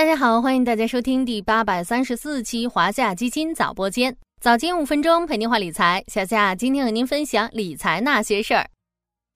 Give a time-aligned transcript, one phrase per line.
[0.00, 6.02] 大家好，欢迎大家收听第八百三十四期华夏基金早播间，早间五分钟陪您话理财。
[6.08, 8.66] 小夏今天和您分享理财那些事儿。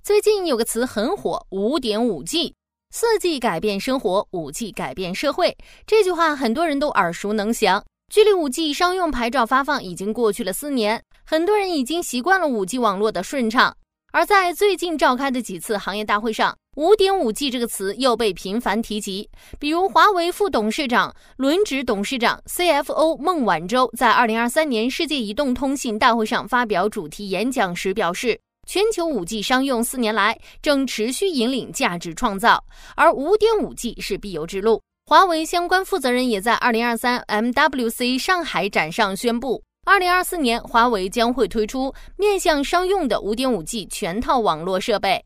[0.03, 2.55] 最近有个词很火，五点五 G，
[2.93, 5.55] 四 G 改变生活，五 G 改变社会。
[5.87, 7.85] 这句话很多人都耳熟能详。
[8.11, 13.77] 距离五 G 商用牌照发放已经过去了四年，很多人已经习惯了五 G 网络的顺畅。
[14.13, 19.29] 而在最近召开的几次行业大会上，五点五 G 这个词又被频繁提及。
[19.59, 32.65] 比如，华为副董事长、轮值董事长 CFO 孟晚舟在二零二三年世界移动通信大会上发表主题演讲时表示，全球五 G 商用四年来正持续引领价值创造，
[32.97, 34.83] 而五点五 G 是必由之路。
[35.07, 39.63] 华为相关负责人也在二零二三 MWC 上海展上宣布。
[39.87, 45.23] 二零二四年，华为将会推出面向商用的五点五 G 全套网络设备。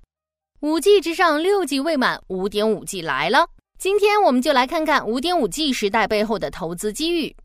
[0.61, 3.49] 五 G 之上，六 G 未满，五点五 G 来了。
[3.79, 7.37] 今天我们就来看看五点五 G 时代背后的投资机遇。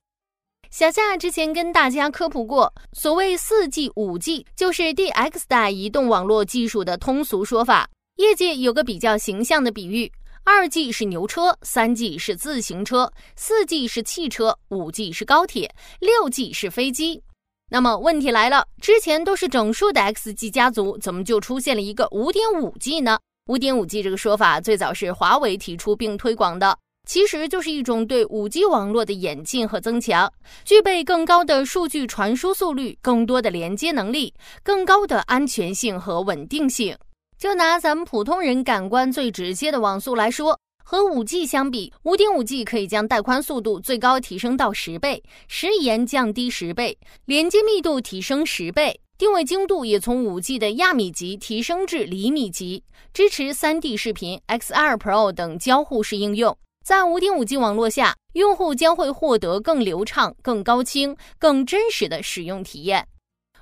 [0.72, 7.88] 小夏之前跟大家科普过，所谓四 G、五 G，就是第 X 代移动网络技术的通俗说法。
[8.16, 10.12] 业界有个比较形象的比喻。
[10.44, 17.22] 二 G 是牛车，三 G 是自行车，四 G 是汽车，五 G 是高铁，六 G 是飞机。
[17.70, 23.18] 那么问题来了，之前都是整数的 X G 家族，怎么就出现了一个五点五 G 呢？
[23.48, 26.78] 五点五 G 这个说法最早是华为提出并推广的，
[27.10, 30.32] 其实就是一种对五 G 网络的演进和增强，
[30.64, 36.96] 具备更高的数据传输速率、更多的连接能力、更高的安全性和稳定性。
[37.38, 56.58] 就拿咱们普通人感官最直接的网速来说，和五 G 相比，五点五 G 可以将带宽速度最高提升到十倍，时延降低十倍，连接密度提升十倍，定位精度也从五 G 的亚米级提升至厘米级，支持三 D 视频、XR Pro 等交互式应用。
[56.84, 63.08] 在 5.5G 网络下，用户将会获得更流畅、更高清、更真实的使用体验。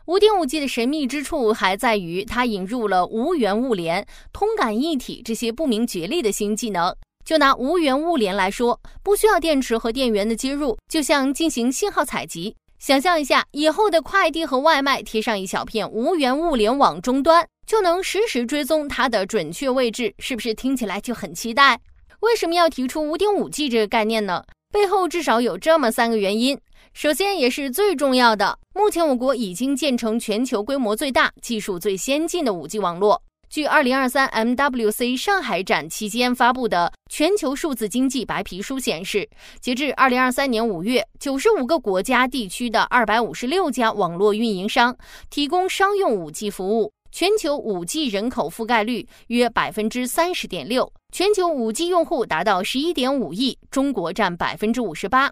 [0.07, 6.95] 五点五 G 的神秘之处还在于，它引入了无源物联、通感一体这些不明觉厉的新技能。
[7.23, 12.55] 就拿无源物联来说，不需要电池和电源的接入，就像进行信号采集。
[12.79, 21.79] 想象一下，以后的快递和外卖贴上一小片无源物联网终端，就能实时追踪它的准确位置，是不是听起来就很期待？
[22.21, 24.43] 为什么要提出五点五 G 这个概念呢？
[24.73, 26.57] 背后至少有这么三个原因。
[26.93, 33.21] 首先，也是最重要的，目前我国已经建成全球规模最大、技术最先进的 5G 网络。
[33.51, 39.29] 据2023 MWC 上海展期间发布的《全球数字经济白皮书》显示，
[39.59, 44.95] 截至2023年5月，95个国家地区的256家网络运营商
[45.29, 55.29] 提供商用 5G 服务，全球 5G 人口覆盖率约百分之三十点六，全球 5G 用户达到11.5亿，中国占百分之五十八。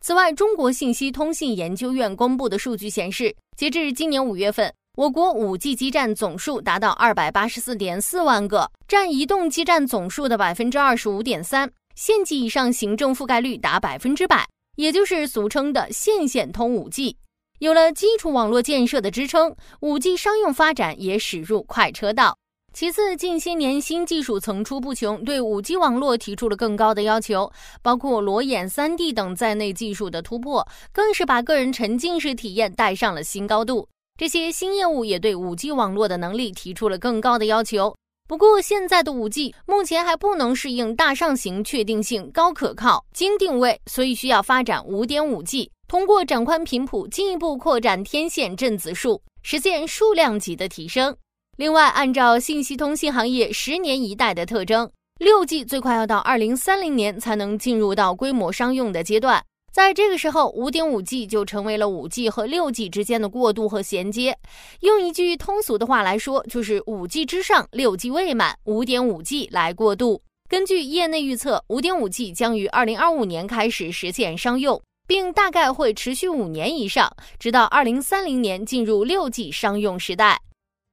[0.00, 14.46] 此外，中国信息通信研究院公布的数据显示，截至今年五月份，我国 5G 基站总数达到二百八十四点四万个，占移动基站总数的百分之二十五点三，县级以上行政覆盖率达百分之百，
[14.76, 17.16] 也就是俗称的县县通 5G。
[17.60, 22.36] 有了基础网络建设的支撑，5G 商用发展也驶入快车道。
[22.74, 27.50] 其次，近些年新技术层出不穷，对 5G 网络提出了更高的要求，
[27.80, 33.88] 包括裸眼 3D 等在内技术的突破，更是把个人沉浸式体验带上了新高度。
[34.20, 37.96] 这些新业务也对 5G 网络的能力提出了更高的要求。
[38.28, 51.16] 不过，现在的 5G 目前还不能适应大上行、确定性高、可靠、精定位，所以需要发展 5.5G，通过展宽频谱进一步扩展天线振子数，实现数量级的提升。
[51.56, 59.42] 另外，按照信息通信行业十年一代的特征，六 G 最快要到二零三零年才能进入到规模商用的阶段。
[59.72, 64.36] 在这个时候，五点五 G 就成为了五 G 和六 G 之间的过渡和衔接。
[64.80, 70.20] 用一句通俗的话来说，就是五 G 之上，六 G 未满，五点五 G 来过渡。
[70.48, 77.08] 根据业内预测，五点五 G 将于二零二五年开始实现商用，并大概会持续五年以上，
[77.38, 80.40] 直到二零三零年进入六 G 商用时代。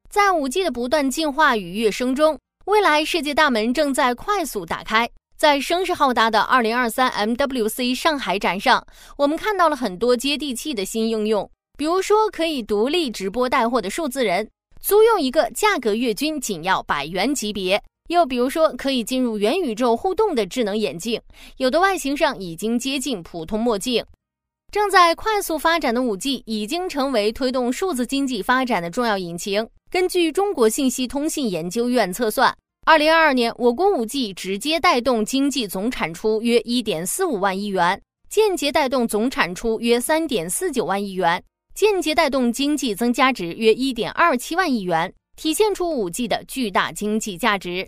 [0.08, 5.10] 在五 G 的不断进化与跃升中，未来世界大门正在快速打开。
[5.38, 8.84] 在声势浩大的二零二三 MWC 上海展上，
[9.16, 14.50] 我们看到了很多接地气的新应用，比如说可以独立直播带货的数字人，
[14.82, 21.22] 租用一个价格月均仅要百元级别；又比如说可以进入元宇宙互动的智能眼镜，
[21.58, 24.04] 有的外形上已经接近普通墨镜。
[24.72, 29.64] 正在快速发展的五 G 已经成为推动数字经济发展的重要引擎。
[29.88, 32.52] 根据中国信息通信研究院测算，
[32.88, 38.00] 二零二二年，我国五 G 直接带动经济总产出约一点四五万亿元，
[38.30, 41.44] 间接带动总产出约三点四九万亿元，
[41.74, 47.86] 间接带动经济增加值约一点二七万亿元，体现出五 G 的巨大经济价值。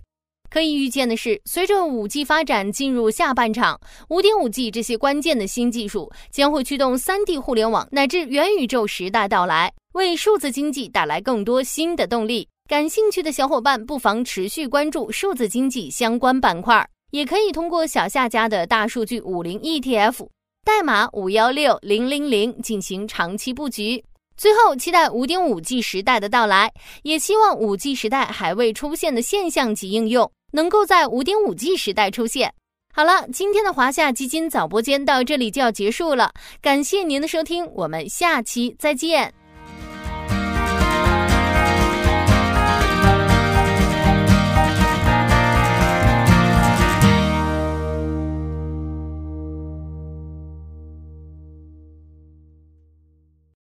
[0.51, 3.81] 可以预见的是，随着五 G 发展进入下半场，
[4.11, 12.47] 五点五 G 这些关键的新技术将会驱动三 D 互联网乃至元宇宙时代到来，为数字经济带来更多新的动力。
[12.71, 20.29] 感兴趣的小伙伴不妨持续关注数字经济相关板块，也可以通过小夏家的大数据五零 ETF
[20.65, 24.01] 代码五幺六零零零进行长期布局。
[24.37, 26.73] 最后，期待五点五 G 时代的到来，
[27.03, 32.55] 也希望五 G 时代还未出现的现象级应用能够在五点五 G 时代出现。
[32.95, 36.33] 好了，今天的华夏基金早播间到这里就要结束了，
[36.63, 39.40] 感谢您的收听，我们下期再见。